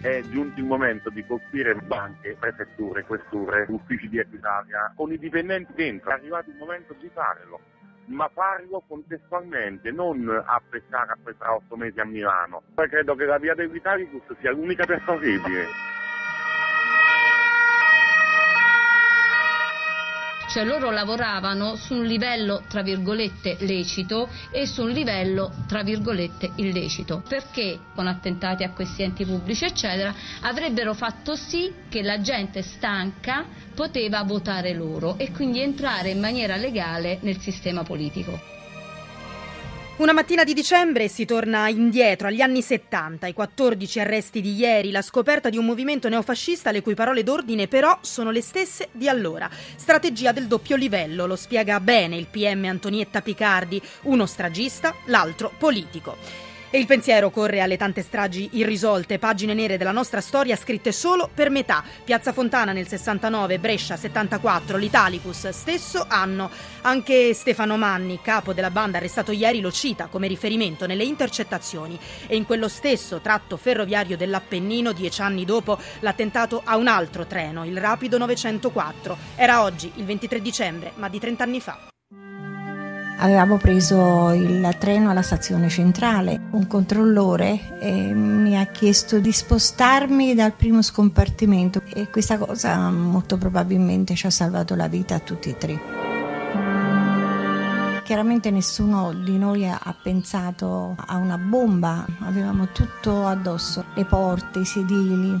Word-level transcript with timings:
è 0.00 0.22
giunto 0.28 0.60
il 0.60 0.66
momento 0.66 1.10
di 1.10 1.24
colpire 1.26 1.74
banche, 1.74 2.36
prefetture, 2.38 3.04
questure, 3.04 3.66
uffici 3.68 4.08
di 4.08 4.18
Equitalia, 4.18 4.92
con 4.94 5.12
i 5.12 5.18
dipendenti 5.18 5.72
dentro. 5.74 6.10
È 6.10 6.14
arrivato 6.14 6.50
il 6.50 6.56
momento 6.56 6.94
di 7.00 7.10
farlo, 7.12 7.60
ma 8.06 8.28
farlo 8.32 8.82
contestualmente, 8.86 9.90
non 9.90 10.28
a 10.28 10.62
pescare 10.68 11.12
a 11.12 11.18
questa 11.20 11.52
otto 11.52 11.76
mesi 11.76 11.98
a 11.98 12.04
Milano. 12.04 12.62
Poi 12.74 12.88
credo 12.88 13.14
che 13.14 13.24
la 13.24 13.38
via 13.38 13.54
dell'Italicus 13.54 14.22
sia 14.38 14.52
l'unica 14.52 14.84
percorribile. 14.84 15.96
Cioè 20.48 20.64
loro 20.64 20.90
lavoravano 20.90 21.76
su 21.76 21.94
un 21.94 22.04
livello 22.06 22.64
tra 22.66 22.82
virgolette 22.82 23.58
lecito 23.60 24.30
e 24.50 24.66
su 24.66 24.82
un 24.82 24.90
livello 24.90 25.52
tra 25.66 25.82
virgolette 25.82 26.52
illecito, 26.56 27.22
perché 27.28 27.80
con 27.94 28.06
attentati 28.06 28.64
a 28.64 28.72
questi 28.72 29.02
enti 29.02 29.24
pubblici 29.26 29.64
eccetera 29.66 30.14
avrebbero 30.40 30.94
fatto 30.94 31.36
sì 31.36 31.72
che 31.88 32.02
la 32.02 32.20
gente 32.20 32.62
stanca 32.62 33.44
poteva 33.74 34.22
votare 34.22 34.72
loro 34.72 35.16
e 35.18 35.30
quindi 35.30 35.60
entrare 35.60 36.10
in 36.10 36.18
maniera 36.18 36.56
legale 36.56 37.18
nel 37.22 37.38
sistema 37.38 37.82
politico. 37.82 38.56
Una 39.98 40.12
mattina 40.12 40.44
di 40.44 40.54
dicembre 40.54 41.08
si 41.08 41.24
torna 41.24 41.68
indietro 41.68 42.28
agli 42.28 42.40
anni 42.40 42.62
70, 42.62 43.26
i 43.26 43.32
14 43.32 43.98
arresti 43.98 44.40
di 44.40 44.54
ieri, 44.54 44.92
la 44.92 45.02
scoperta 45.02 45.50
di 45.50 45.56
un 45.56 45.64
movimento 45.64 46.08
neofascista 46.08 46.70
le 46.70 46.82
cui 46.82 46.94
parole 46.94 47.24
d'ordine 47.24 47.66
però 47.66 47.98
sono 48.00 48.30
le 48.30 48.40
stesse 48.40 48.90
di 48.92 49.08
allora. 49.08 49.50
Strategia 49.74 50.30
del 50.30 50.46
doppio 50.46 50.76
livello, 50.76 51.26
lo 51.26 51.34
spiega 51.34 51.80
bene 51.80 52.16
il 52.16 52.28
PM 52.28 52.66
Antonietta 52.66 53.22
Picardi, 53.22 53.82
uno 54.02 54.24
stragista, 54.26 54.94
l'altro 55.06 55.50
politico. 55.58 56.47
E 56.70 56.78
il 56.78 56.84
pensiero 56.84 57.30
corre 57.30 57.60
alle 57.60 57.78
tante 57.78 58.02
stragi 58.02 58.50
irrisolte, 58.52 59.18
pagine 59.18 59.54
nere 59.54 59.78
della 59.78 59.90
nostra 59.90 60.20
storia 60.20 60.54
scritte 60.54 60.92
solo 60.92 61.30
per 61.32 61.48
metà. 61.48 61.82
Piazza 62.04 62.34
Fontana 62.34 62.72
nel 62.72 62.86
69, 62.86 63.58
Brescia 63.58 63.96
74, 63.96 64.76
l'Italicus 64.76 65.48
stesso 65.48 66.04
anno. 66.06 66.50
Anche 66.82 67.32
Stefano 67.32 67.78
Manni, 67.78 68.20
capo 68.20 68.52
della 68.52 68.70
banda 68.70 68.98
arrestato 68.98 69.32
ieri, 69.32 69.62
lo 69.62 69.72
cita 69.72 70.08
come 70.08 70.28
riferimento 70.28 70.86
nelle 70.86 71.04
intercettazioni. 71.04 71.98
E 72.26 72.36
in 72.36 72.44
quello 72.44 72.68
stesso 72.68 73.20
tratto 73.20 73.56
ferroviario 73.56 74.18
dell'Appennino, 74.18 74.92
dieci 74.92 75.22
anni 75.22 75.46
dopo, 75.46 75.78
l'attentato 76.00 76.60
a 76.62 76.76
un 76.76 76.86
altro 76.86 77.24
treno, 77.24 77.64
il 77.64 77.78
Rapido 77.78 78.18
904. 78.18 79.16
Era 79.36 79.62
oggi, 79.62 79.90
il 79.94 80.04
23 80.04 80.42
dicembre, 80.42 80.92
ma 80.96 81.08
di 81.08 81.18
30 81.18 81.42
anni 81.42 81.60
fa. 81.62 81.88
Avevamo 83.20 83.56
preso 83.56 84.30
il 84.30 84.76
treno 84.78 85.10
alla 85.10 85.22
stazione 85.22 85.68
centrale, 85.68 86.40
un 86.52 86.68
controllore 86.68 87.78
eh, 87.80 88.14
mi 88.14 88.56
ha 88.56 88.64
chiesto 88.66 89.18
di 89.18 89.32
spostarmi 89.32 90.36
dal 90.36 90.52
primo 90.52 90.82
scompartimento 90.82 91.82
e 91.92 92.10
questa 92.10 92.38
cosa 92.38 92.90
molto 92.90 93.36
probabilmente 93.36 94.14
ci 94.14 94.26
ha 94.26 94.30
salvato 94.30 94.76
la 94.76 94.86
vita 94.86 95.16
a 95.16 95.18
tutti 95.18 95.48
e 95.48 95.56
tre. 95.58 95.80
Chiaramente 98.04 98.52
nessuno 98.52 99.12
di 99.12 99.36
noi 99.36 99.68
ha 99.68 99.96
pensato 100.00 100.94
a 100.96 101.16
una 101.16 101.36
bomba, 101.38 102.06
avevamo 102.20 102.68
tutto 102.68 103.26
addosso, 103.26 103.84
le 103.94 104.04
porte, 104.04 104.60
i 104.60 104.64
sedili, 104.64 105.38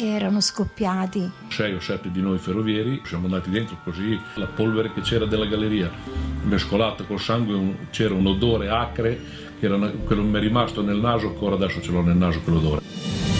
che 0.00 0.14
erano 0.14 0.40
scoppiati. 0.40 1.30
Sei 1.48 1.74
o 1.74 1.80
sette 1.80 2.10
di 2.10 2.22
noi 2.22 2.38
ferrovieri 2.38 3.02
siamo 3.04 3.26
andati 3.26 3.50
dentro 3.50 3.76
così, 3.84 4.18
la 4.36 4.46
polvere 4.46 4.94
che 4.94 5.02
c'era 5.02 5.26
della 5.26 5.44
galleria 5.44 5.90
mescolata 6.44 7.04
col 7.04 7.20
sangue 7.20 7.88
c'era 7.90 8.14
un 8.14 8.26
odore 8.26 8.70
acre 8.70 9.20
che 9.60 9.66
era 9.66 9.76
che 9.90 10.14
mi 10.14 10.38
è 10.38 10.40
rimasto 10.40 10.80
nel 10.80 10.96
naso, 10.96 11.26
ancora 11.26 11.56
adesso 11.56 11.82
ce 11.82 11.90
l'ho 11.90 12.00
nel 12.00 12.16
naso 12.16 12.40
quell'odore. 12.40 13.39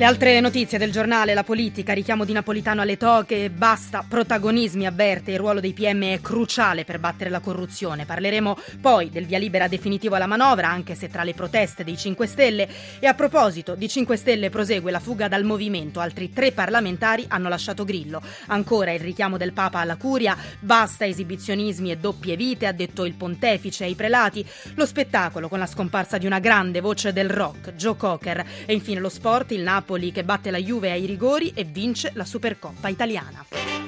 Le 0.00 0.06
altre 0.06 0.40
notizie 0.40 0.78
del 0.78 0.92
giornale, 0.92 1.34
la 1.34 1.44
politica, 1.44 1.92
richiamo 1.92 2.24
di 2.24 2.32
Napolitano 2.32 2.80
alle 2.80 2.96
toche, 2.96 3.50
basta 3.50 4.02
protagonismi, 4.08 4.86
avverte, 4.86 5.32
il 5.32 5.38
ruolo 5.38 5.60
dei 5.60 5.74
PM 5.74 6.02
è 6.04 6.22
cruciale 6.22 6.86
per 6.86 6.98
battere 6.98 7.28
la 7.28 7.40
corruzione. 7.40 8.06
Parleremo 8.06 8.56
poi 8.80 9.10
del 9.10 9.26
via 9.26 9.36
libera 9.36 9.68
definitivo 9.68 10.14
alla 10.14 10.24
manovra, 10.24 10.70
anche 10.70 10.94
se 10.94 11.10
tra 11.10 11.22
le 11.22 11.34
proteste 11.34 11.84
dei 11.84 11.98
5 11.98 12.26
Stelle. 12.26 12.68
E 12.98 13.06
a 13.06 13.12
proposito 13.12 13.74
di 13.74 13.90
5 13.90 14.16
Stelle 14.16 14.48
prosegue 14.48 14.90
la 14.90 15.00
fuga 15.00 15.28
dal 15.28 15.44
movimento, 15.44 16.00
altri 16.00 16.32
tre 16.32 16.52
parlamentari 16.52 17.26
hanno 17.28 17.50
lasciato 17.50 17.84
Grillo. 17.84 18.22
Ancora 18.46 18.92
il 18.92 19.00
richiamo 19.00 19.36
del 19.36 19.52
Papa 19.52 19.80
alla 19.80 19.96
curia, 19.96 20.34
basta 20.60 21.04
esibizionismi 21.04 21.90
e 21.90 21.98
doppie 21.98 22.36
vite, 22.36 22.66
ha 22.66 22.72
detto 22.72 23.04
il 23.04 23.16
pontefice 23.16 23.84
ai 23.84 23.94
prelati. 23.94 24.42
Lo 24.76 24.86
spettacolo 24.86 25.50
con 25.50 25.58
la 25.58 25.66
scomparsa 25.66 26.16
di 26.16 26.24
una 26.24 26.38
grande 26.38 26.80
voce 26.80 27.12
del 27.12 27.28
rock, 27.28 27.74
Joe 27.74 27.98
Cocker. 27.98 28.42
E 28.64 28.72
infine 28.72 28.98
lo 28.98 29.10
sport, 29.10 29.50
il 29.50 29.60
Napoli 29.60 29.88
Napoli 29.90 30.12
che 30.12 30.22
batte 30.22 30.52
la 30.52 30.58
Juve 30.58 30.92
ai 30.92 31.04
rigori 31.04 31.50
e 31.52 31.64
vince 31.64 32.12
la 32.14 32.24
Supercoppa 32.24 32.86
italiana. 32.86 33.79